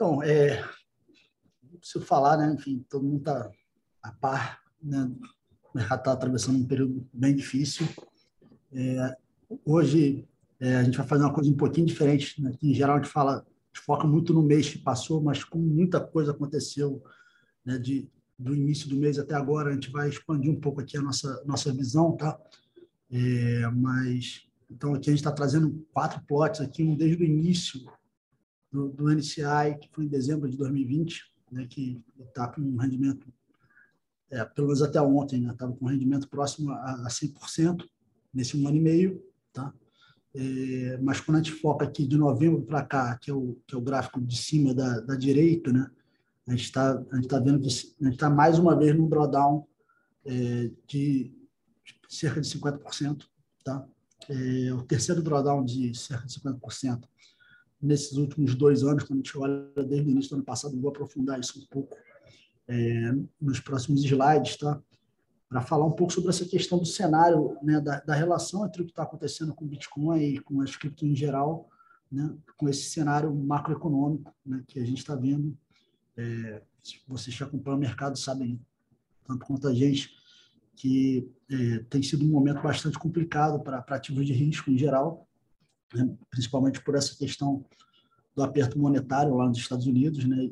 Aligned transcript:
Então, 0.00 0.22
é, 0.22 0.64
não 1.70 1.78
preciso 1.78 2.06
falar, 2.06 2.38
né? 2.38 2.54
Enfim, 2.54 2.82
todo 2.88 3.04
mundo 3.04 3.18
está 3.18 3.50
a 4.02 4.10
par, 4.10 4.58
né? 4.82 5.12
O 5.62 5.76
mercado 5.76 5.98
está 5.98 6.12
atravessando 6.12 6.56
um 6.56 6.66
período 6.66 7.06
bem 7.12 7.36
difícil. 7.36 7.86
É, 8.72 9.14
hoje, 9.62 10.26
é, 10.58 10.76
a 10.76 10.84
gente 10.84 10.96
vai 10.96 11.06
fazer 11.06 11.24
uma 11.24 11.34
coisa 11.34 11.50
um 11.50 11.56
pouquinho 11.56 11.86
diferente. 11.86 12.42
Né? 12.42 12.50
Em 12.62 12.72
geral, 12.72 12.96
a 12.96 13.02
gente 13.02 13.12
fala, 13.12 13.32
a 13.32 13.44
gente 13.76 13.84
foca 13.84 14.06
muito 14.06 14.32
no 14.32 14.42
mês 14.42 14.70
que 14.70 14.78
passou, 14.78 15.20
mas 15.20 15.44
como 15.44 15.66
muita 15.66 16.00
coisa 16.00 16.30
aconteceu 16.30 17.04
né, 17.62 17.76
de, 17.76 18.08
do 18.38 18.54
início 18.54 18.88
do 18.88 18.96
mês 18.96 19.18
até 19.18 19.34
agora, 19.34 19.68
a 19.68 19.74
gente 19.74 19.90
vai 19.90 20.08
expandir 20.08 20.50
um 20.50 20.58
pouco 20.58 20.80
aqui 20.80 20.96
a 20.96 21.02
nossa, 21.02 21.44
nossa 21.44 21.70
visão, 21.74 22.16
tá? 22.16 22.40
É, 23.10 23.68
mas, 23.68 24.46
então, 24.70 24.94
aqui 24.94 25.10
a 25.10 25.12
gente 25.12 25.20
está 25.20 25.30
trazendo 25.30 25.86
quatro 25.92 26.22
plots 26.26 26.62
aqui, 26.62 26.82
um 26.82 26.96
desde 26.96 27.22
o 27.22 27.26
início 27.26 27.82
do, 28.70 28.88
do 28.88 29.08
NCI, 29.08 29.78
que 29.80 29.88
foi 29.92 30.04
em 30.04 30.08
dezembro 30.08 30.48
de 30.48 30.56
2020, 30.56 31.24
né, 31.50 31.66
que 31.68 32.02
está 32.20 32.48
com 32.48 32.60
um 32.60 32.76
rendimento, 32.76 33.26
é, 34.30 34.44
pelo 34.44 34.68
menos 34.68 34.82
até 34.82 35.00
ontem, 35.00 35.48
estava 35.48 35.72
né, 35.72 35.76
com 35.78 35.84
um 35.86 35.88
rendimento 35.88 36.28
próximo 36.28 36.70
a, 36.72 37.06
a 37.06 37.08
100% 37.08 37.84
nesse 38.32 38.56
um 38.56 38.66
ano 38.68 38.76
e 38.76 38.80
meio. 38.80 39.22
Tá? 39.52 39.72
É, 40.34 40.98
mas 41.02 41.20
quando 41.20 41.38
a 41.38 41.42
gente 41.42 41.52
foca 41.52 41.84
aqui 41.84 42.06
de 42.06 42.16
novembro 42.16 42.62
para 42.62 42.84
cá, 42.84 43.18
que 43.18 43.30
é, 43.30 43.34
o, 43.34 43.58
que 43.66 43.74
é 43.74 43.78
o 43.78 43.82
gráfico 43.82 44.20
de 44.20 44.36
cima 44.36 44.72
da, 44.72 45.00
da 45.00 45.16
direita, 45.16 45.72
né, 45.72 45.90
a 46.46 46.52
gente 46.52 46.64
está 46.64 46.96
tá 47.28 47.38
vendo 47.38 47.60
que 47.60 47.66
a 47.66 48.04
gente 48.04 48.14
está 48.14 48.30
mais 48.30 48.58
uma 48.58 48.76
vez 48.76 48.96
num 48.96 49.08
drawdown 49.08 49.66
é, 50.24 50.70
de 50.86 51.32
cerca 52.08 52.40
de 52.40 52.48
50%. 52.48 53.24
Tá? 53.64 53.86
É, 54.28 54.72
o 54.72 54.82
terceiro 54.82 55.22
drawdown 55.22 55.64
de 55.64 55.96
cerca 55.96 56.26
de 56.26 56.40
50% 56.40 57.04
nesses 57.80 58.16
últimos 58.16 58.54
dois 58.54 58.82
anos, 58.82 59.04
quando 59.04 59.20
a 59.20 59.22
gente 59.22 59.38
olha 59.38 59.84
desde 59.84 60.08
o 60.08 60.10
início 60.10 60.30
do 60.30 60.36
ano 60.36 60.44
passado, 60.44 60.78
vou 60.80 60.90
aprofundar 60.90 61.40
isso 61.40 61.58
um 61.58 61.66
pouco 61.66 61.96
é, 62.68 63.12
nos 63.40 63.58
próximos 63.60 64.04
slides, 64.04 64.56
tá? 64.56 64.80
Para 65.48 65.62
falar 65.62 65.86
um 65.86 65.92
pouco 65.92 66.12
sobre 66.12 66.30
essa 66.30 66.44
questão 66.44 66.78
do 66.78 66.86
cenário, 66.86 67.56
né, 67.62 67.80
da, 67.80 68.00
da 68.00 68.14
relação 68.14 68.64
entre 68.64 68.82
o 68.82 68.84
que 68.84 68.92
está 68.92 69.02
acontecendo 69.02 69.52
com 69.52 69.64
o 69.64 69.68
Bitcoin 69.68 70.20
e 70.22 70.38
com 70.38 70.60
as 70.60 70.76
cripto 70.76 71.04
em 71.04 71.16
geral, 71.16 71.68
né, 72.10 72.32
com 72.56 72.68
esse 72.68 72.84
cenário 72.90 73.34
macroeconômico 73.34 74.32
né, 74.46 74.62
que 74.68 74.78
a 74.78 74.84
gente 74.84 74.98
está 74.98 75.16
vendo. 75.16 75.56
É, 76.16 76.62
vocês 77.08 77.36
que 77.36 77.42
acompanham 77.42 77.78
o 77.78 77.80
mercado 77.80 78.16
sabem, 78.16 78.60
tanto 79.26 79.44
quanto 79.44 79.66
a 79.66 79.74
gente, 79.74 80.10
que 80.76 81.28
é, 81.50 81.78
tem 81.90 82.02
sido 82.02 82.24
um 82.24 82.30
momento 82.30 82.62
bastante 82.62 82.98
complicado 82.98 83.60
para 83.60 83.84
ativos 83.88 84.24
de 84.24 84.32
risco 84.32 84.70
em 84.70 84.78
geral, 84.78 85.28
principalmente 86.30 86.82
por 86.82 86.94
essa 86.94 87.16
questão 87.16 87.64
do 88.34 88.42
aperto 88.42 88.78
monetário 88.78 89.34
lá 89.34 89.48
nos 89.48 89.58
Estados 89.58 89.86
Unidos, 89.86 90.24
né, 90.24 90.50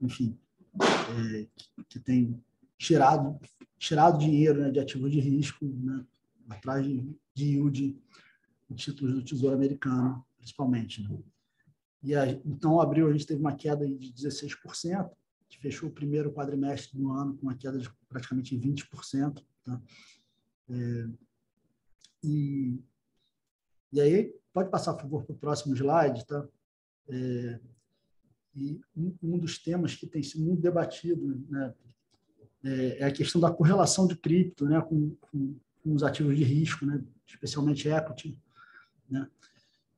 enfim, 0.00 0.36
é, 0.80 1.46
que 1.88 2.00
tem 2.00 2.42
tirado, 2.76 3.38
tirado 3.78 4.18
dinheiro 4.18 4.60
né, 4.60 4.70
de 4.70 4.80
ativos 4.80 5.10
de 5.10 5.20
risco 5.20 5.64
né, 5.64 6.04
atrás 6.48 6.84
de, 6.84 7.00
de 7.34 7.44
yield 7.44 7.96
de 8.68 8.74
títulos 8.74 9.14
do 9.14 9.22
Tesouro 9.22 9.54
Americano, 9.54 10.24
principalmente. 10.36 11.02
Né. 11.02 11.18
E 12.02 12.14
a, 12.14 12.28
então, 12.44 12.76
em 12.76 12.82
abril, 12.82 13.08
a 13.08 13.12
gente 13.12 13.26
teve 13.26 13.40
uma 13.40 13.54
queda 13.54 13.86
de 13.86 14.12
16%, 14.12 15.10
que 15.48 15.58
fechou 15.58 15.88
o 15.88 15.92
primeiro 15.92 16.32
quadrimestre 16.32 16.98
do 16.98 17.12
ano 17.12 17.36
com 17.36 17.42
uma 17.42 17.54
queda 17.54 17.78
de 17.78 17.88
praticamente 18.08 18.56
20%. 18.56 19.44
Tá? 19.62 19.80
É, 20.70 21.08
e, 22.24 22.80
e 23.92 24.00
aí, 24.00 24.34
Pode 24.52 24.70
passar, 24.70 24.92
por 24.94 25.02
favor, 25.02 25.24
para 25.24 25.32
o 25.32 25.38
próximo 25.38 25.74
slide, 25.74 26.26
tá? 26.26 26.46
É, 27.08 27.58
e 28.54 28.80
um, 28.94 29.14
um, 29.22 29.38
dos 29.38 29.58
temas 29.58 29.96
que 29.96 30.06
tem 30.06 30.22
sido 30.22 30.44
muito 30.44 30.60
debatido 30.60 31.42
né, 31.48 31.74
é, 32.62 32.98
é 32.98 33.04
a 33.04 33.10
questão 33.10 33.40
da 33.40 33.50
correlação 33.50 34.06
de 34.06 34.14
cripto 34.14 34.66
né, 34.66 34.80
com, 34.82 35.16
com, 35.20 35.56
com, 35.82 35.94
os 35.94 36.02
ativos 36.02 36.36
de 36.36 36.44
risco, 36.44 36.84
né, 36.84 37.02
especialmente 37.26 37.88
equity. 37.88 38.38
Né? 39.08 39.26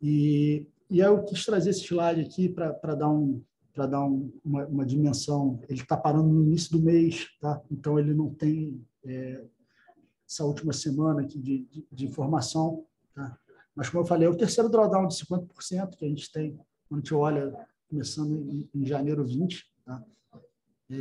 E, 0.01 0.69
e 0.89 1.01
eu 1.01 1.25
quis 1.25 1.45
trazer 1.45 1.71
esse 1.71 1.85
slide 1.85 2.21
aqui 2.21 2.49
para 2.49 2.95
dar, 2.95 3.11
um, 3.11 3.43
dar 3.75 4.05
um, 4.05 4.33
uma, 4.45 4.67
uma 4.67 4.87
dimensão. 4.87 5.61
Ele 5.69 5.81
está 5.81 5.97
parando 5.97 6.29
no 6.29 6.45
início 6.45 6.71
do 6.71 6.81
mês, 6.81 7.27
tá? 7.41 7.61
então 7.69 7.99
ele 7.99 8.15
não 8.15 8.33
tem 8.33 8.81
é, 9.05 9.45
essa 10.29 10.45
última 10.45 10.73
semana 10.73 11.23
aqui 11.23 11.41
de, 11.41 11.65
de, 11.65 11.87
de 11.91 12.07
informação. 12.07 12.87
Tá? 13.13 13.37
Mas, 13.75 13.89
como 13.89 14.03
eu 14.03 14.07
falei, 14.07 14.27
é 14.27 14.31
o 14.31 14.37
terceiro 14.37 14.71
drawdown 14.71 15.09
de 15.09 15.17
50% 15.17 15.97
que 15.97 16.05
a 16.05 16.09
gente 16.09 16.31
tem 16.31 16.59
quando 16.89 17.01
a 17.01 17.03
gente 17.03 17.15
olha, 17.15 17.67
começando 17.89 18.35
em, 18.35 18.69
em 18.75 18.87
janeiro 18.87 19.25
20. 19.25 19.73
Tá? 19.85 20.05
É, 20.91 20.95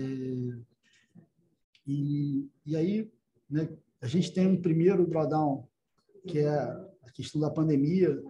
e, 1.86 2.50
e 2.66 2.76
aí, 2.76 3.12
né, 3.50 3.70
a 4.02 4.08
gente 4.08 4.34
tem 4.34 4.48
um 4.48 4.62
primeiro 4.62 5.08
drawdown, 5.08 5.68
que 6.28 6.40
é 6.40 6.50
a 6.50 7.12
questão 7.14 7.40
da 7.40 7.52
pandemia, 7.52 8.22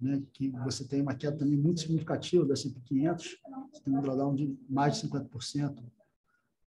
né, 0.00 0.22
que 0.32 0.50
você 0.64 0.86
tem 0.86 1.00
uma 1.00 1.14
queda 1.14 1.38
também 1.38 1.56
muito 1.56 1.80
significativa 1.80 2.44
da 2.44 2.54
S&P 2.54 2.80
500, 2.80 3.36
você 3.72 3.82
tem 3.82 3.96
um 3.96 4.02
drawdown 4.02 4.34
de 4.34 4.56
mais 4.68 5.00
de 5.00 5.08
50% 5.08 5.82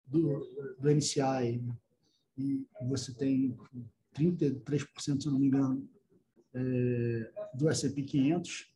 do, 0.06 0.76
do 0.78 0.90
NCI, 0.90 1.58
né, 1.58 1.76
e 2.36 2.66
você 2.88 3.12
tem 3.12 3.56
33%, 4.14 5.20
se 5.20 5.26
eu 5.26 5.32
não 5.32 5.38
me 5.38 5.48
engano, 5.48 5.88
do 7.54 7.69
S&P 7.69 8.02
500. 8.02 8.72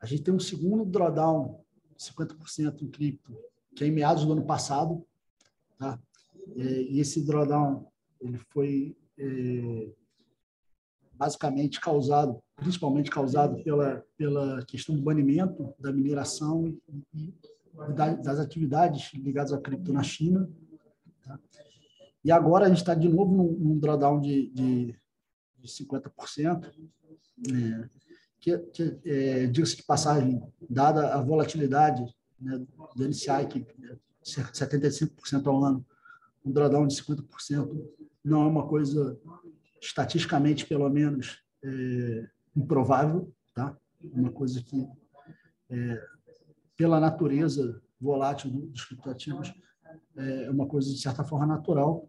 A 0.00 0.06
gente 0.06 0.22
tem 0.22 0.34
um 0.34 0.40
segundo 0.40 0.84
drawdown, 0.84 1.60
50% 1.98 2.82
em 2.82 2.88
cripto, 2.88 3.36
que 3.74 3.84
é 3.84 3.86
em 3.86 3.92
meados 3.92 4.24
do 4.24 4.32
ano 4.32 4.44
passado. 4.44 5.04
Tá? 5.78 5.98
É, 6.56 6.82
e 6.82 7.00
esse 7.00 7.24
drawdown 7.24 7.86
ele 8.20 8.38
foi 8.50 8.96
é, 9.18 9.90
basicamente 11.12 11.80
causado, 11.80 12.42
principalmente 12.54 13.10
causado 13.10 13.62
pela, 13.62 14.04
pela 14.16 14.64
questão 14.64 14.94
do 14.94 15.02
banimento 15.02 15.74
da 15.78 15.92
mineração 15.92 16.66
e, 16.68 17.04
e 17.14 17.34
das 17.94 18.38
atividades 18.38 19.12
ligadas 19.14 19.52
à 19.52 19.60
cripto 19.60 19.92
na 19.92 20.02
China. 20.02 20.48
Tá? 21.22 21.38
E 22.24 22.30
agora 22.30 22.66
a 22.66 22.68
gente 22.68 22.78
está 22.78 22.94
de 22.94 23.08
novo 23.08 23.34
num, 23.34 23.52
num 23.52 23.78
drawdown 23.78 24.20
de, 24.20 24.50
de 24.50 24.96
de 25.66 25.84
50%, 25.84 26.72
é, 27.48 27.88
que, 28.40 28.58
que 28.58 29.00
é, 29.04 29.46
diga-se 29.46 29.76
de 29.76 29.82
passagem, 29.82 30.42
dada 30.68 31.14
a 31.14 31.20
volatilidade 31.20 32.02
né, 32.40 32.64
do 32.94 33.08
NCI, 33.08 33.46
que 33.48 33.66
é 33.84 33.96
75% 34.24 35.46
ao 35.46 35.64
ano, 35.64 35.86
um 36.44 36.52
drawdown 36.52 36.86
de 36.86 36.94
50% 37.02 37.86
não 38.24 38.42
é 38.42 38.46
uma 38.46 38.66
coisa, 38.66 39.18
estatisticamente, 39.80 40.66
pelo 40.66 40.88
menos, 40.88 41.42
é, 41.62 42.28
improvável, 42.56 43.32
tá? 43.54 43.76
uma 44.02 44.30
coisa 44.30 44.62
que, 44.62 44.86
é, 45.70 46.02
pela 46.76 47.00
natureza 47.00 47.80
volátil 48.00 48.50
dos 48.50 48.84
criptoativos, 48.84 49.52
é 50.16 50.50
uma 50.50 50.66
coisa, 50.66 50.90
de 50.90 50.98
certa 50.98 51.24
forma, 51.24 51.46
natural. 51.46 52.08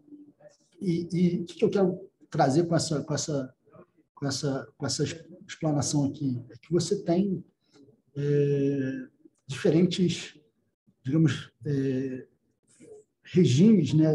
E, 0.80 1.08
e 1.12 1.40
o 1.42 1.44
que 1.44 1.64
eu 1.64 1.70
quero 1.70 2.07
trazer 2.30 2.66
com 2.66 2.74
essa, 2.74 3.02
com 3.02 3.14
essa, 3.14 3.54
com 4.14 4.26
essa, 4.26 4.72
com 4.76 4.86
essa 4.86 5.04
explanação 5.46 6.04
aqui 6.06 6.42
é 6.50 6.56
que 6.56 6.72
você 6.72 7.02
tem 7.02 7.44
é, 8.16 9.06
diferentes, 9.46 10.38
digamos, 11.02 11.50
é, 11.64 12.26
regimes, 13.22 13.94
né, 13.94 14.06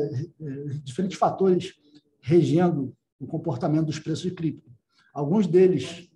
é, 0.42 0.64
diferentes 0.84 1.18
fatores 1.18 1.74
regendo 2.20 2.96
o 3.20 3.28
comportamento 3.28 3.86
dos 3.86 4.00
preços 4.00 4.24
de 4.24 4.32
cripto. 4.32 4.72
Alguns 5.14 5.48
deles 5.48 6.10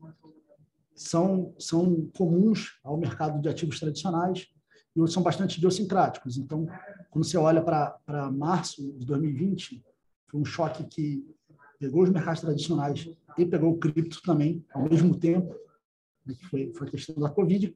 são, 0.95 1.53
são 1.59 2.09
comuns 2.17 2.79
ao 2.83 2.97
mercado 2.97 3.39
de 3.41 3.47
ativos 3.47 3.79
tradicionais 3.79 4.47
e 4.95 5.00
outros 5.00 5.13
são 5.13 5.21
bastante 5.21 5.57
idiosincráticos. 5.57 6.38
Então, 6.38 6.65
quando 7.09 7.25
você 7.25 7.38
olha 7.38 7.61
para 7.61 8.31
março 8.31 8.81
de 8.97 9.05
2020, 9.05 9.83
foi 10.27 10.39
um 10.41 10.45
choque 10.45 10.83
que 10.85 11.37
pegou 11.79 12.03
os 12.03 12.09
mercados 12.09 12.41
tradicionais 12.41 13.09
e 13.38 13.45
pegou 13.45 13.71
o 13.71 13.77
cripto 13.77 14.21
também 14.24 14.65
ao 14.74 14.83
mesmo 14.83 15.18
tempo, 15.18 15.56
né, 16.25 16.33
que 16.33 16.45
foi, 16.45 16.74
foi 16.74 16.88
a 16.88 16.91
questão 16.91 17.15
da 17.15 17.29
Covid. 17.29 17.75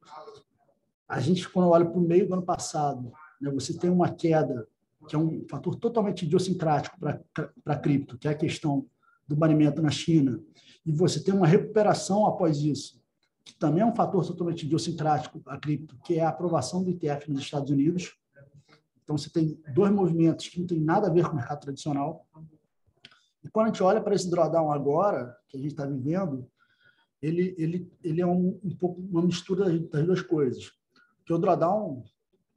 A 1.08 1.20
gente, 1.20 1.48
quando 1.48 1.68
olha 1.68 1.84
para 1.84 1.98
o 1.98 2.00
meio 2.00 2.26
do 2.26 2.34
ano 2.34 2.42
passado, 2.42 3.12
né, 3.40 3.50
você 3.50 3.76
tem 3.76 3.90
uma 3.90 4.10
queda, 4.10 4.66
que 5.08 5.14
é 5.14 5.18
um 5.18 5.44
fator 5.48 5.74
totalmente 5.76 6.24
idiosincrático 6.24 6.98
para 6.98 7.76
cripto, 7.76 8.18
que 8.18 8.28
é 8.28 8.32
a 8.32 8.36
questão 8.36 8.86
do 9.26 9.36
banimento 9.36 9.80
na 9.80 9.90
China, 9.90 10.40
e 10.84 10.92
você 10.92 11.22
tem 11.22 11.32
uma 11.32 11.46
recuperação 11.46 12.26
após 12.26 12.58
isso, 12.58 13.00
que 13.44 13.54
também 13.54 13.82
é 13.82 13.86
um 13.86 13.94
fator 13.94 14.24
totalmente 14.26 14.64
idiosincrático 14.64 15.40
para 15.40 15.58
cripto, 15.58 15.96
que 16.04 16.14
é 16.14 16.22
a 16.22 16.28
aprovação 16.28 16.82
do 16.82 16.90
ETF 16.90 17.30
nos 17.30 17.40
Estados 17.40 17.70
Unidos. 17.70 18.16
Então, 19.02 19.16
você 19.16 19.30
tem 19.30 19.60
dois 19.74 19.92
movimentos 19.92 20.48
que 20.48 20.60
não 20.60 20.66
têm 20.66 20.80
nada 20.80 21.08
a 21.08 21.10
ver 21.10 21.24
com 21.24 21.32
o 21.32 21.36
mercado 21.36 21.60
tradicional, 21.60 22.26
e 23.44 23.48
quando 23.48 23.66
a 23.66 23.68
gente 23.70 23.82
olha 23.82 24.00
para 24.00 24.14
esse 24.14 24.30
drawdown 24.30 24.72
agora, 24.72 25.36
que 25.48 25.56
a 25.56 25.60
gente 25.60 25.72
está 25.72 25.84
vivendo, 25.84 26.48
ele, 27.20 27.54
ele, 27.58 27.92
ele 28.02 28.20
é 28.20 28.26
um, 28.26 28.60
um 28.62 28.76
pouco 28.76 29.00
uma 29.00 29.22
mistura 29.22 29.78
das 29.78 30.04
duas 30.04 30.22
coisas. 30.22 30.72
que 31.24 31.32
o 31.32 31.38
drawdown 31.38 32.04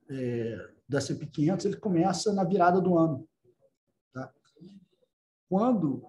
é, 0.09 0.69
da 0.87 0.99
S&P 0.99 1.25
500 1.25 1.65
ele 1.65 1.77
começa 1.77 2.33
na 2.33 2.43
virada 2.43 2.79
do 2.79 2.97
ano. 2.97 3.27
Tá? 4.13 4.31
Quando, 5.49 6.03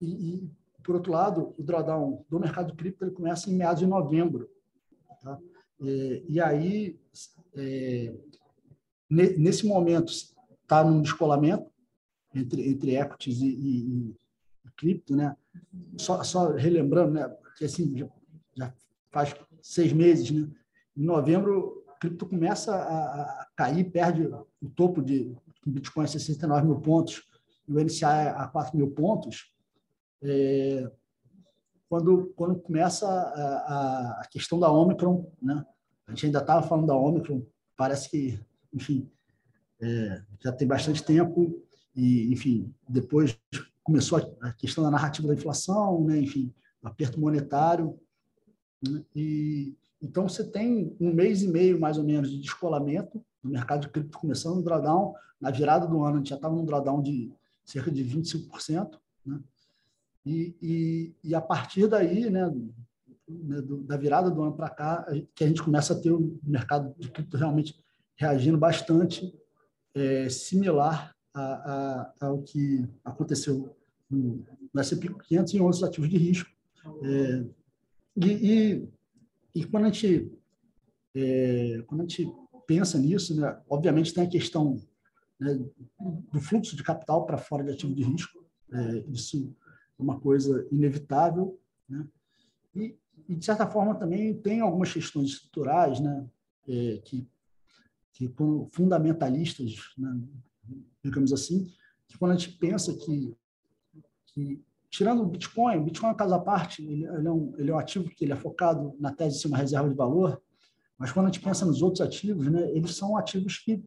e, 0.00 0.34
e, 0.34 0.50
por 0.82 0.96
outro 0.96 1.12
lado, 1.12 1.54
o 1.56 1.62
drawdown 1.62 2.24
do 2.28 2.40
mercado 2.40 2.74
cripto 2.74 3.04
ele 3.04 3.12
começa 3.12 3.50
em 3.50 3.54
meados 3.54 3.80
de 3.80 3.86
novembro. 3.86 4.48
Tá? 5.20 5.38
É, 5.80 6.22
e 6.28 6.40
aí, 6.40 7.00
é, 7.54 8.14
nesse 9.10 9.66
momento, 9.66 10.12
está 10.12 10.84
num 10.84 11.02
descolamento 11.02 11.71
entre, 12.34 12.68
entre 12.68 12.96
equities 12.96 13.40
e, 13.40 13.46
e, 13.46 14.16
e 14.64 14.70
cripto, 14.76 15.16
né? 15.16 15.36
Só, 15.96 16.22
só 16.22 16.52
relembrando, 16.52 17.12
né? 17.12 17.28
Que 17.56 17.64
assim, 17.64 17.96
já, 17.96 18.08
já 18.56 18.74
faz 19.10 19.34
seis 19.60 19.92
meses, 19.92 20.30
né? 20.30 20.48
Em 20.96 21.04
novembro, 21.04 21.84
cripto 22.00 22.26
começa 22.26 22.74
a, 22.74 23.22
a 23.22 23.46
cair, 23.56 23.90
perde 23.90 24.26
o 24.26 24.68
topo 24.74 25.00
de 25.00 25.34
Bitcoin 25.64 26.04
a 26.04 26.08
69 26.08 26.66
mil 26.66 26.80
pontos 26.80 27.22
e 27.68 27.72
o 27.72 27.82
NCA 27.82 28.30
a 28.30 28.48
4 28.48 28.76
mil 28.76 28.90
pontos. 28.90 29.52
É, 30.22 30.90
quando, 31.88 32.32
quando 32.36 32.58
começa 32.58 33.06
a, 33.06 34.20
a, 34.20 34.26
questão 34.30 34.58
da 34.58 34.70
Omicron, 34.70 35.30
né? 35.40 35.64
A 36.06 36.10
gente 36.10 36.26
ainda 36.26 36.40
estava 36.40 36.66
falando 36.66 36.86
da 36.86 36.96
Omicron, 36.96 37.42
parece 37.76 38.10
que, 38.10 38.40
enfim, 38.72 39.08
é, 39.80 40.22
já 40.40 40.52
tem 40.52 40.66
bastante 40.66 41.02
tempo 41.04 41.62
e, 41.94 42.32
enfim, 42.32 42.72
depois 42.88 43.38
começou 43.82 44.36
a 44.40 44.52
questão 44.52 44.84
da 44.84 44.90
narrativa 44.90 45.28
da 45.28 45.34
inflação, 45.34 46.04
né? 46.04 46.18
enfim, 46.18 46.52
aperto 46.82 47.20
monetário, 47.20 47.98
né? 48.82 49.04
e 49.14 49.74
então, 50.02 50.28
você 50.28 50.44
tem 50.44 50.96
um 51.00 51.14
mês 51.14 51.42
e 51.42 51.48
meio, 51.48 51.78
mais 51.78 51.96
ou 51.96 52.02
menos, 52.02 52.28
de 52.28 52.40
descolamento 52.40 53.24
no 53.42 53.50
mercado 53.50 53.82
de 53.82 53.88
cripto, 53.88 54.18
começando 54.18 54.56
no 54.56 54.62
drawdown. 54.62 55.14
Na 55.40 55.50
virada 55.50 55.86
do 55.86 56.02
ano, 56.02 56.16
a 56.16 56.18
gente 56.18 56.30
já 56.30 56.36
estava 56.36 56.54
num 56.54 56.64
drawdown 56.64 57.00
de 57.00 57.32
cerca 57.64 57.90
de 57.90 58.04
25%. 58.04 58.98
Né? 59.24 59.40
E, 60.26 60.56
e, 60.60 61.14
e 61.22 61.34
a 61.34 61.40
partir 61.40 61.86
daí, 61.86 62.28
né, 62.28 62.52
né 63.28 63.62
da 63.84 63.96
virada 63.96 64.28
do 64.28 64.42
ano 64.42 64.56
para 64.56 64.68
cá, 64.68 65.06
que 65.34 65.44
a 65.44 65.46
gente 65.46 65.62
começa 65.62 65.92
a 65.92 66.00
ter 66.00 66.10
o 66.10 66.36
mercado 66.42 66.92
de 66.98 67.08
cripto 67.08 67.36
realmente 67.36 67.78
reagindo 68.16 68.58
bastante, 68.58 69.32
é, 69.94 70.28
similar 70.28 71.14
a, 71.34 72.12
a, 72.20 72.26
ao 72.26 72.42
que 72.42 72.86
aconteceu 73.04 73.74
no, 74.10 74.44
no 74.72 74.80
S&P 74.80 75.08
500 75.08 75.52
e 75.52 75.56
em 75.56 75.60
outros 75.60 75.82
ativos 75.82 76.10
de 76.10 76.18
risco. 76.18 76.50
É, 77.04 77.44
e, 78.16 78.26
e 78.26 78.88
e 79.54 79.64
quando 79.64 79.84
a 79.84 79.90
gente, 79.90 80.32
é, 81.14 81.82
quando 81.86 82.00
a 82.00 82.04
gente 82.04 82.32
pensa 82.66 82.98
nisso, 82.98 83.38
né, 83.38 83.60
obviamente 83.68 84.14
tem 84.14 84.24
a 84.24 84.28
questão 84.28 84.80
né, 85.38 85.58
do 86.32 86.40
fluxo 86.40 86.74
de 86.74 86.82
capital 86.82 87.26
para 87.26 87.36
fora 87.36 87.62
de 87.62 87.70
ativo 87.70 87.94
de 87.94 88.02
risco. 88.02 88.44
É, 88.72 89.04
isso 89.10 89.54
é 89.98 90.02
uma 90.02 90.18
coisa 90.18 90.66
inevitável. 90.70 91.60
Né? 91.88 92.06
E, 92.74 92.96
e, 93.28 93.36
de 93.36 93.44
certa 93.44 93.66
forma, 93.66 93.94
também 93.94 94.34
tem 94.34 94.60
algumas 94.60 94.92
questões 94.92 95.30
estruturais 95.30 96.00
né, 96.00 96.26
é, 96.66 97.00
que, 97.04 97.28
que, 98.14 98.34
fundamentalistas, 98.70 99.74
né, 99.98 100.18
digamos 101.02 101.32
assim, 101.32 101.66
que 102.06 102.18
quando 102.18 102.32
a 102.32 102.36
gente 102.36 102.56
pensa 102.56 102.94
que, 102.94 103.34
que 104.26 104.62
tirando 104.90 105.22
o 105.22 105.26
Bitcoin, 105.26 105.78
o 105.78 105.84
Bitcoin 105.84 106.10
é 106.10 106.12
um 106.12 106.16
caso 106.16 106.34
à 106.34 106.38
parte, 106.38 106.82
ele, 106.82 107.04
ele, 107.04 107.26
é 107.26 107.30
um, 107.30 107.54
ele 107.58 107.70
é 107.70 107.74
um 107.74 107.78
ativo 107.78 108.10
que 108.10 108.24
ele 108.24 108.32
é 108.32 108.36
focado 108.36 108.94
na 109.00 109.12
tese 109.12 109.36
de 109.36 109.42
ser 109.42 109.48
uma 109.48 109.58
reserva 109.58 109.88
de 109.88 109.96
valor, 109.96 110.40
mas 110.98 111.10
quando 111.10 111.26
a 111.26 111.28
gente 111.30 111.42
pensa 111.42 111.64
nos 111.64 111.82
outros 111.82 112.00
ativos, 112.00 112.46
né, 112.46 112.70
eles 112.72 112.94
são 112.94 113.16
ativos 113.16 113.58
que, 113.58 113.82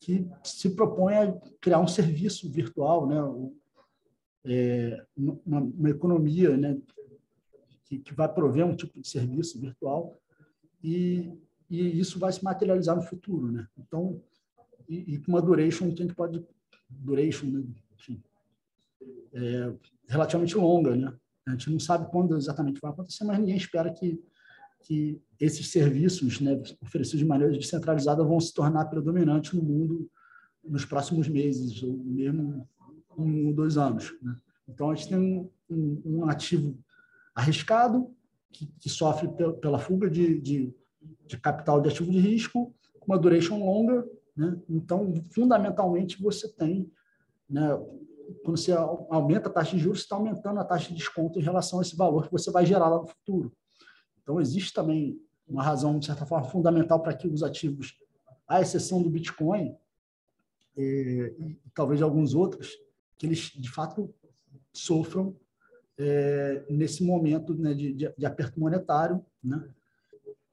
que 0.00 0.26
se 0.42 0.70
propõem 0.70 1.16
a 1.16 1.32
criar 1.60 1.78
um 1.78 1.86
serviço 1.86 2.50
virtual, 2.50 3.06
né, 3.06 3.52
é, 4.44 5.04
uma, 5.16 5.60
uma, 5.60 5.90
economia 5.90 6.56
né, 6.56 6.78
que, 7.84 7.98
que 7.98 8.14
vai 8.14 8.32
prover 8.32 8.64
um 8.64 8.74
tipo 8.74 9.00
de 9.00 9.06
serviço 9.06 9.60
virtual 9.60 10.18
e, 10.82 11.32
e 11.68 11.98
isso 12.00 12.18
vai 12.18 12.32
se 12.32 12.42
materializar 12.42 12.96
no 12.96 13.02
futuro. 13.02 13.52
Né? 13.52 13.66
Então, 13.76 14.22
e, 14.88 15.18
com 15.18 15.32
uma 15.32 15.42
duration 15.42 15.92
que 15.94 16.14
pode, 16.14 16.44
duration, 16.88 17.46
né, 17.46 17.64
enfim, 17.94 18.22
é, 19.32 19.72
relativamente 20.08 20.56
longa, 20.56 20.96
né? 20.96 21.14
A 21.46 21.52
gente 21.52 21.70
não 21.70 21.80
sabe 21.80 22.10
quando 22.10 22.36
exatamente 22.36 22.80
vai 22.80 22.90
acontecer, 22.90 23.24
mas 23.24 23.38
ninguém 23.38 23.56
espera 23.56 23.92
que, 23.92 24.22
que 24.80 25.20
esses 25.40 25.70
serviços, 25.70 26.40
né, 26.40 26.60
oferecidos 26.80 27.20
de 27.20 27.26
maneira 27.26 27.56
descentralizada, 27.56 28.22
vão 28.22 28.38
se 28.38 28.52
tornar 28.52 28.84
predominantes 28.86 29.52
no 29.54 29.62
mundo 29.62 30.10
nos 30.62 30.84
próximos 30.84 31.28
meses, 31.28 31.82
ou 31.82 31.96
mesmo 31.96 32.68
um 33.16 33.52
dois 33.52 33.78
anos. 33.78 34.14
Né? 34.22 34.36
Então, 34.68 34.90
a 34.90 34.94
gente 34.94 35.08
tem 35.08 35.18
um, 35.18 35.50
um, 35.70 36.02
um 36.04 36.28
ativo 36.28 36.78
arriscado, 37.34 38.10
que, 38.52 38.66
que 38.78 38.88
sofre 38.88 39.28
pela 39.60 39.78
fuga 39.78 40.10
de, 40.10 40.40
de, 40.40 40.74
de, 41.26 41.36
capital 41.38 41.80
de 41.80 41.88
ativo 41.88 42.10
de 42.10 42.18
risco, 42.18 42.74
uma 43.06 43.18
duration 43.18 43.58
longa. 43.64 44.04
Né? 44.38 44.56
Então, 44.70 45.12
fundamentalmente, 45.32 46.22
você 46.22 46.48
tem 46.48 46.88
né, 47.50 47.76
quando 48.44 48.56
você 48.56 48.72
aumenta 48.72 49.48
a 49.48 49.52
taxa 49.52 49.76
de 49.76 49.82
juros, 49.82 50.00
você 50.00 50.04
está 50.04 50.14
aumentando 50.14 50.60
a 50.60 50.64
taxa 50.64 50.90
de 50.90 50.94
desconto 50.94 51.40
em 51.40 51.42
relação 51.42 51.80
a 51.80 51.82
esse 51.82 51.96
valor 51.96 52.26
que 52.26 52.32
você 52.32 52.50
vai 52.52 52.64
gerar 52.64 52.88
lá 52.88 53.00
no 53.00 53.06
futuro. 53.08 53.52
Então, 54.22 54.40
existe 54.40 54.72
também 54.72 55.20
uma 55.46 55.62
razão, 55.62 55.98
de 55.98 56.06
certa 56.06 56.24
forma, 56.24 56.46
fundamental 56.46 57.02
para 57.02 57.14
que 57.14 57.26
os 57.26 57.42
ativos, 57.42 57.98
à 58.46 58.60
exceção 58.60 59.02
do 59.02 59.10
Bitcoin, 59.10 59.74
é, 60.76 60.82
e 60.82 61.58
talvez 61.74 62.00
alguns 62.00 62.34
outros, 62.34 62.76
que 63.16 63.26
eles, 63.26 63.50
de 63.56 63.68
fato, 63.68 64.14
sofram 64.72 65.34
é, 65.98 66.64
nesse 66.70 67.02
momento 67.02 67.54
né, 67.54 67.74
de, 67.74 67.92
de, 67.92 68.26
aperto 68.26 68.60
monetário. 68.60 69.24
Né? 69.42 69.68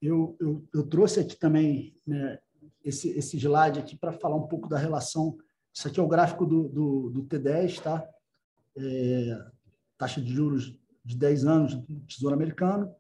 Eu, 0.01 0.35
eu, 0.39 0.65
eu 0.73 0.83
trouxe 0.87 1.19
aqui 1.19 1.35
também 1.35 1.95
né, 2.07 2.39
esse, 2.85 3.09
esse 3.09 3.37
slide 3.37 3.79
aqui 3.79 3.97
para 3.97 4.13
falar 4.13 4.35
um 4.35 4.47
pouco 4.47 4.69
da 4.69 4.77
relação 4.77 5.37
isso 5.75 5.89
aqui 5.89 5.99
é 5.99 6.03
o 6.03 6.07
gráfico 6.07 6.45
do, 6.45 6.69
do, 6.69 7.09
do 7.09 7.23
T10, 7.23 7.81
tá? 7.81 8.07
É, 8.77 9.45
taxa 9.97 10.21
de 10.21 10.33
juros 10.33 10.73
de 11.03 11.17
10 11.17 11.45
anos 11.45 11.75
do 11.75 11.99
Tesouro 12.07 12.33
Americano. 12.33 12.95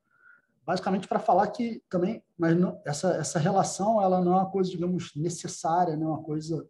Basicamente 0.65 1.07
para 1.07 1.19
falar 1.19 1.47
que 1.47 1.81
também, 1.89 2.21
mas 2.37 2.59
não, 2.59 2.81
essa, 2.85 3.15
essa 3.15 3.39
relação 3.39 4.01
ela 4.01 4.21
não 4.21 4.33
é 4.33 4.35
uma 4.37 4.51
coisa, 4.51 4.69
digamos, 4.69 5.15
necessária, 5.15 5.95
não 5.95 6.07
é 6.07 6.09
uma 6.09 6.23
coisa 6.23 6.67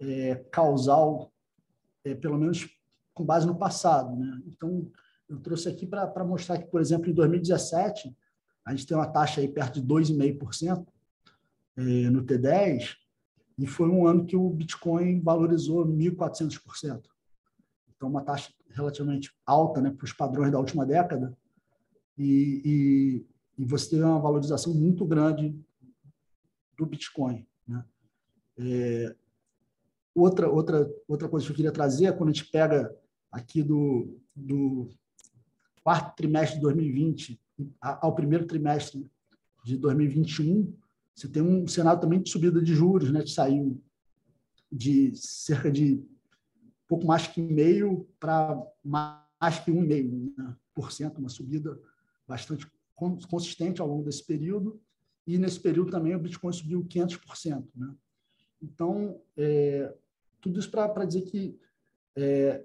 é, 0.00 0.34
causal, 0.50 1.32
é, 2.04 2.14
pelo 2.14 2.38
menos 2.38 2.68
com 3.14 3.24
base 3.24 3.46
no 3.46 3.56
passado. 3.56 4.16
Né? 4.16 4.42
Então, 4.48 4.90
eu 5.28 5.38
trouxe 5.38 5.68
aqui 5.68 5.86
para 5.86 6.24
mostrar 6.24 6.58
que, 6.58 6.66
por 6.66 6.80
exemplo, 6.80 7.08
em 7.08 7.14
2017, 7.14 8.16
a 8.64 8.72
gente 8.72 8.84
tem 8.84 8.96
uma 8.96 9.06
taxa 9.06 9.40
aí 9.40 9.46
perto 9.46 9.80
de 9.80 9.86
2,5% 9.86 10.84
é, 10.84 10.86
no 11.76 12.24
T10, 12.24 12.96
e 13.58 13.66
foi 13.66 13.88
um 13.88 14.06
ano 14.06 14.26
que 14.26 14.36
o 14.36 14.50
Bitcoin 14.50 15.20
valorizou 15.20 15.86
1.400%. 15.86 17.02
Então, 17.94 18.08
uma 18.08 18.22
taxa 18.22 18.52
relativamente 18.70 19.32
alta 19.44 19.80
né, 19.80 19.90
para 19.90 20.04
os 20.04 20.12
padrões 20.12 20.52
da 20.52 20.58
última 20.58 20.84
década. 20.84 21.36
E, 22.18 22.62
e, 23.58 23.62
e, 23.62 23.64
você 23.64 23.90
teve 23.90 24.02
uma 24.02 24.20
valorização 24.20 24.74
muito 24.74 25.04
grande 25.06 25.58
do 26.76 26.84
Bitcoin. 26.84 27.46
Né? 27.66 27.84
É, 28.58 29.16
outra, 30.14 30.50
outra, 30.50 30.90
outra 31.08 31.28
coisa 31.28 31.46
que 31.46 31.52
eu 31.52 31.56
queria 31.56 31.72
trazer 31.72 32.06
é 32.06 32.12
quando 32.12 32.30
a 32.30 32.32
gente 32.32 32.50
pega 32.50 32.94
aqui 33.30 33.62
do, 33.62 34.18
do 34.34 34.90
quarto 35.82 36.14
trimestre 36.16 36.56
de 36.56 36.62
2020 36.62 37.40
ao 37.80 38.14
primeiro 38.14 38.46
trimestre 38.46 39.10
de 39.64 39.78
2021, 39.78 40.74
você 41.16 41.28
tem 41.28 41.42
um 41.42 41.66
cenário 41.66 42.00
também 42.00 42.20
de 42.20 42.30
subida 42.30 42.60
de 42.60 42.74
juros, 42.74 43.10
né, 43.10 43.22
que 43.22 43.30
saiu 43.30 43.82
de 44.70 45.12
cerca 45.16 45.72
de 45.72 46.04
pouco 46.86 47.06
mais 47.06 47.26
que 47.26 47.40
meio 47.40 48.06
para 48.20 48.62
mais 48.84 49.58
que 49.64 49.70
um 49.70 49.80
meio 49.80 50.32
né, 50.36 50.54
por 50.74 50.92
cento, 50.92 51.18
uma 51.18 51.30
subida 51.30 51.80
bastante 52.28 52.70
consistente 52.94 53.80
ao 53.80 53.88
longo 53.88 54.04
desse 54.04 54.24
período. 54.24 54.80
E 55.26 55.38
nesse 55.38 55.58
período 55.58 55.90
também 55.90 56.14
o 56.14 56.18
Bitcoin 56.18 56.52
subiu 56.52 56.84
500%. 56.84 57.64
Né? 57.74 57.94
Então, 58.62 59.20
é, 59.36 59.92
tudo 60.40 60.60
isso 60.60 60.70
para 60.70 61.04
dizer 61.04 61.22
que, 61.22 61.58
é, 62.14 62.64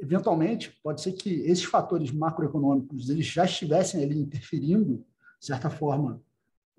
eventualmente, 0.00 0.78
pode 0.82 1.00
ser 1.00 1.12
que 1.12 1.28
esses 1.40 1.64
fatores 1.64 2.10
macroeconômicos 2.10 3.10
eles 3.10 3.26
já 3.26 3.44
estivessem 3.44 4.02
ali 4.02 4.18
interferindo, 4.18 5.04
de 5.38 5.46
certa 5.46 5.68
forma, 5.68 6.22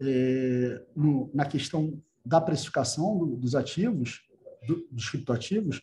é, 0.02 0.84
no, 0.96 1.30
na 1.34 1.46
questão 1.46 2.02
da 2.26 2.42
precificação 2.42 3.18
do, 3.18 3.36
dos 3.38 3.56
ativos, 3.56 4.22
do, 4.68 4.88
dos 4.92 5.10
criptoativos, 5.10 5.82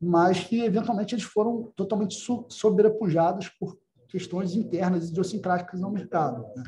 mas 0.00 0.44
que 0.44 0.60
eventualmente 0.60 1.14
eles 1.14 1.24
foram 1.24 1.72
totalmente 1.74 2.14
so, 2.14 2.46
sobrepujados 2.48 3.48
por 3.48 3.78
questões 4.08 4.54
internas 4.54 5.08
e 5.08 5.10
idiosincráticas 5.10 5.80
no 5.80 5.90
mercado. 5.90 6.42
Né? 6.56 6.62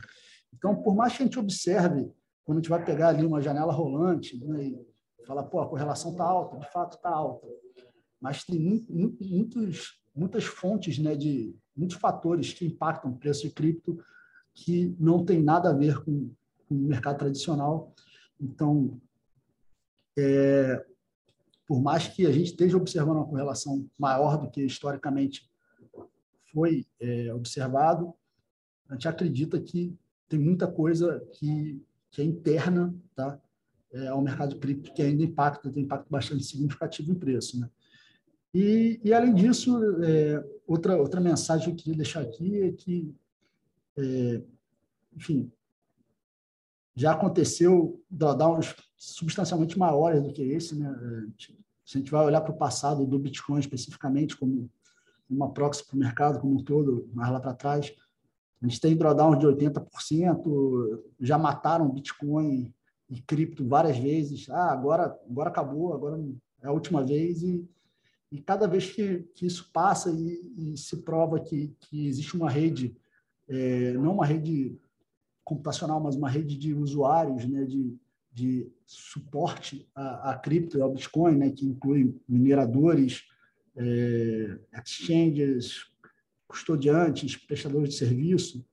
Então, 0.53 0.75
por 0.75 0.95
mais 0.95 1.17
que 1.17 1.23
a 1.23 1.27
gente 1.27 1.39
observe 1.39 2.11
quando 2.45 2.59
a 2.59 2.61
gente 2.61 2.71
vai 2.71 2.85
pegar 2.85 3.09
ali 3.09 3.25
uma 3.25 3.41
janela 3.41 3.73
rolante 3.73 4.43
né, 4.45 4.65
e 4.65 5.25
falar, 5.25 5.45
pô, 5.45 5.61
a 5.61 5.69
correlação 5.69 6.11
está 6.13 6.25
alta, 6.25 6.59
de 6.59 6.71
fato 6.73 6.97
está 6.97 7.09
alta, 7.09 7.47
mas 8.21 8.45
tem 8.45 8.59
muitos, 8.59 10.01
muitas 10.15 10.45
fontes, 10.45 10.99
né, 10.99 11.15
de 11.15 11.55
muitos 11.77 11.97
fatores 11.97 12.53
que 12.53 12.67
impactam 12.67 13.13
o 13.13 13.17
preço 13.17 13.43
de 13.43 13.51
cripto 13.51 13.99
que 14.53 14.95
não 14.99 15.25
tem 15.25 15.41
nada 15.41 15.71
a 15.71 15.73
ver 15.73 16.03
com, 16.05 16.31
com 16.71 16.77
o 16.77 16.79
mercado 16.79 17.19
tradicional. 17.19 17.93
Então, 18.41 19.01
é, 20.17 20.87
por 21.67 21.83
mais 21.83 22.07
que 22.07 22.25
a 22.27 22.33
gente 22.33 22.47
esteja 22.47 22.77
observando 22.77 23.17
uma 23.17 23.27
correlação 23.27 23.85
maior 23.99 24.39
do 24.39 24.49
que 24.49 24.63
historicamente 24.63 25.51
foi 26.53 26.87
é, 27.01 27.35
observado, 27.35 28.15
a 28.89 28.95
gente 28.95 29.09
acredita 29.09 29.61
que 29.61 29.97
tem 30.29 30.39
muita 30.39 30.69
coisa 30.69 31.21
que, 31.33 31.85
que 32.11 32.23
é 32.23 32.25
interna 32.25 32.95
tá? 33.17 33.41
É, 33.93 34.07
ao 34.07 34.23
mercado 34.23 34.57
cripto 34.61 34.95
que 34.95 35.03
ainda 35.03 35.25
impacta, 35.25 35.71
tem 35.71 35.83
impacto 35.83 36.09
bastante 36.09 36.45
significativo 36.45 37.11
em 37.11 37.17
preço. 37.17 37.59
Né? 37.59 37.69
E, 38.55 39.01
e 39.03 39.13
além 39.13 39.35
disso, 39.35 39.77
é, 40.05 40.45
outra, 40.67 40.97
outra 40.97 41.21
mensagem 41.21 41.67
que 41.67 41.71
eu 41.73 41.77
queria 41.77 41.97
deixar 41.97 42.21
aqui 42.21 42.63
é 42.63 42.73
que, 42.73 43.13
é, 43.97 44.43
enfim, 45.17 45.51
já 47.01 47.13
aconteceu 47.13 47.99
drawdowns 48.11 48.77
substancialmente 48.95 49.79
maiores 49.79 50.23
do 50.23 50.31
que 50.35 50.43
esse. 50.43 50.79
Né? 50.79 50.95
Se 51.83 51.97
a 51.97 51.99
gente 51.99 52.11
vai 52.11 52.27
olhar 52.27 52.43
para 52.43 52.53
o 52.53 52.59
passado 52.59 53.07
do 53.07 53.19
Bitcoin 53.19 53.59
especificamente, 53.59 54.37
como 54.37 54.71
uma 55.29 55.51
proxy 55.51 55.83
para 55.87 55.97
o 55.97 55.99
mercado 55.99 56.41
como 56.41 56.59
um 56.59 56.63
todo, 56.63 57.09
mais 57.15 57.33
lá 57.33 57.41
para 57.41 57.55
trás, 57.55 57.91
a 58.63 58.67
gente 58.67 58.79
tem 58.79 58.95
drawdown 58.95 59.39
de 59.39 59.47
80%, 59.47 61.03
já 61.19 61.39
mataram 61.39 61.89
Bitcoin 61.89 62.71
e 63.09 63.23
cripto 63.23 63.67
várias 63.67 63.97
vezes. 63.97 64.51
Ah, 64.51 64.71
agora, 64.71 65.19
agora 65.27 65.49
acabou, 65.49 65.95
agora 65.95 66.23
é 66.63 66.67
a 66.67 66.73
última 66.73 67.03
vez. 67.03 67.43
E, 67.43 67.67
e 68.31 68.43
cada 68.43 68.69
vez 68.69 68.91
que, 68.91 69.21
que 69.35 69.47
isso 69.47 69.71
passa 69.73 70.11
e, 70.11 70.75
e 70.75 70.77
se 70.77 70.99
prova 70.99 71.41
que, 71.41 71.75
que 71.81 72.07
existe 72.07 72.37
uma 72.37 72.51
rede, 72.51 72.95
é, 73.49 73.95
não 73.95 74.13
uma 74.13 74.27
rede 74.27 74.79
computacional, 75.51 76.01
mas 76.01 76.15
uma 76.15 76.31
rede 76.31 76.57
de 76.57 76.73
usuários, 76.73 77.45
né, 77.45 77.65
de, 77.65 77.99
de 78.33 78.73
suporte 78.87 79.91
a, 79.93 80.31
a 80.31 80.39
cripto 80.39 80.79
e 80.79 80.81
ao 80.81 80.93
Bitcoin, 80.93 81.37
né, 81.37 81.51
que 81.51 81.67
inclui 81.67 82.17
mineradores, 82.29 83.25
é, 83.77 84.61
exchanges, 84.81 85.91
custodiantes, 86.47 87.35
prestadores 87.35 87.91
de 87.91 87.95
serviço, 87.97 88.65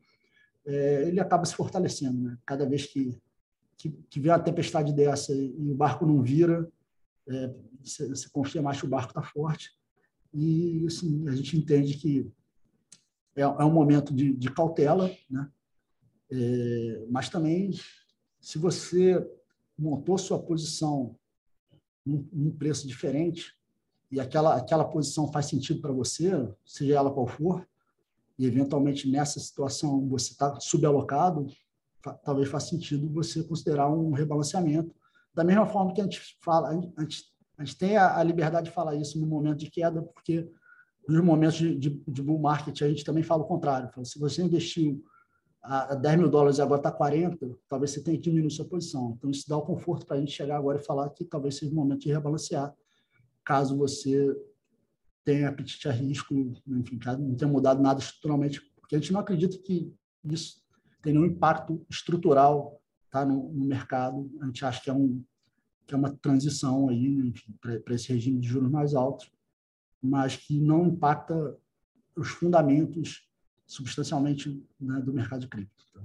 é, 0.67 1.07
ele 1.07 1.19
acaba 1.19 1.45
se 1.45 1.55
fortalecendo. 1.55 2.21
Né? 2.21 2.37
Cada 2.45 2.69
vez 2.69 2.85
que, 2.85 3.19
que, 3.75 3.89
que 4.07 4.19
vê 4.19 4.29
uma 4.29 4.37
tempestade 4.37 4.93
dessa 4.93 5.33
e 5.33 5.71
o 5.71 5.75
barco 5.75 6.05
não 6.05 6.21
vira, 6.21 6.71
é, 7.27 7.55
você, 7.83 8.07
você 8.07 8.29
confia 8.29 8.61
mais 8.61 8.79
que 8.79 8.85
o 8.85 8.89
barco 8.89 9.09
está 9.09 9.23
forte. 9.23 9.71
E 10.31 10.85
assim, 10.85 11.27
a 11.27 11.31
gente 11.31 11.57
entende 11.57 11.95
que 11.95 12.31
é, 13.35 13.41
é 13.41 13.65
um 13.65 13.73
momento 13.73 14.13
de, 14.13 14.31
de 14.35 14.51
cautela, 14.51 15.09
né? 15.27 15.51
É, 16.31 17.05
mas 17.09 17.29
também, 17.29 17.71
se 18.39 18.57
você 18.57 19.25
montou 19.77 20.17
sua 20.17 20.39
posição 20.39 21.15
num, 22.05 22.27
num 22.31 22.51
preço 22.51 22.87
diferente, 22.87 23.55
e 24.11 24.19
aquela, 24.19 24.55
aquela 24.55 24.85
posição 24.85 25.31
faz 25.31 25.47
sentido 25.47 25.81
para 25.81 25.91
você, 25.91 26.31
seja 26.65 26.95
ela 26.95 27.11
qual 27.11 27.27
for, 27.27 27.67
e 28.39 28.45
eventualmente 28.45 29.09
nessa 29.09 29.39
situação 29.39 30.07
você 30.07 30.31
está 30.31 30.59
subalocado, 30.59 31.47
talvez 32.23 32.47
faça 32.49 32.69
sentido 32.69 33.09
você 33.09 33.43
considerar 33.43 33.89
um 33.89 34.11
rebalanceamento. 34.11 34.95
Da 35.33 35.43
mesma 35.43 35.65
forma 35.65 35.93
que 35.93 36.01
a 36.01 36.03
gente 36.03 36.37
fala, 36.41 36.69
a 36.69 36.73
gente, 36.73 37.25
a 37.57 37.65
gente 37.65 37.77
tem 37.77 37.97
a, 37.97 38.17
a 38.17 38.23
liberdade 38.23 38.69
de 38.69 38.75
falar 38.75 38.95
isso 38.95 39.19
no 39.19 39.27
momento 39.27 39.57
de 39.57 39.69
queda, 39.69 40.01
porque 40.01 40.49
nos 41.07 41.23
momentos 41.23 41.57
de, 41.57 41.75
de, 41.75 41.89
de 42.07 42.21
bull 42.21 42.39
market 42.39 42.81
a 42.81 42.87
gente 42.87 43.03
também 43.03 43.23
fala 43.23 43.43
o 43.43 43.47
contrário. 43.47 43.89
Fala, 43.91 44.05
se 44.05 44.19
você 44.19 44.41
investiu 44.43 45.03
a 45.61 45.95
10 45.95 46.19
mil 46.19 46.29
dólares 46.29 46.59
e 46.59 46.61
agora 46.61 46.79
está 46.79 46.91
40, 46.91 47.49
talvez 47.67 47.91
você 47.91 48.01
tenha 48.01 48.17
que 48.17 48.23
diminuir 48.23 48.51
sua 48.51 48.65
posição. 48.65 49.15
Então, 49.17 49.29
isso 49.29 49.47
dá 49.49 49.57
o 49.57 49.61
conforto 49.61 50.05
para 50.05 50.15
a 50.15 50.19
gente 50.19 50.31
chegar 50.31 50.57
agora 50.57 50.79
e 50.79 50.83
falar 50.83 51.09
que 51.09 51.25
talvez 51.25 51.55
seja 51.55 51.71
o 51.71 51.75
momento 51.75 52.01
de 52.01 52.11
rebalancear 52.11 52.73
caso 53.47 53.77
você 53.77 54.35
tenha 55.23 55.47
apetite 55.47 55.87
a 55.87 55.91
risco, 55.91 56.33
enfim, 56.67 56.97
caso 56.97 57.21
não 57.21 57.33
tenha 57.33 57.49
mudado 57.49 57.81
nada 57.81 57.99
estruturalmente, 57.99 58.61
porque 58.75 58.95
a 58.95 58.99
gente 58.99 59.13
não 59.13 59.21
acredita 59.21 59.57
que 59.57 59.93
isso 60.25 60.61
tem 61.01 61.13
nenhum 61.13 61.25
impacto 61.25 61.85
estrutural 61.89 62.81
tá, 63.09 63.25
no, 63.25 63.49
no 63.53 63.65
mercado. 63.65 64.29
A 64.41 64.45
gente 64.47 64.65
acha 64.65 64.81
que 64.81 64.89
é, 64.89 64.93
um, 64.93 65.23
que 65.85 65.93
é 65.93 65.97
uma 65.97 66.11
transição 66.11 66.89
aí, 66.89 67.33
para 67.61 67.95
esse 67.95 68.11
regime 68.11 68.39
de 68.39 68.49
juros 68.49 68.69
mais 68.69 68.93
altos, 68.93 69.31
mas 70.01 70.35
que 70.35 70.59
não 70.59 70.87
impacta 70.87 71.57
os 72.15 72.27
fundamentos 72.27 73.26
substancialmente 73.67 74.65
né, 74.79 74.99
do 75.01 75.13
mercado 75.13 75.47
cripto. 75.47 75.85
Tá? 75.93 76.01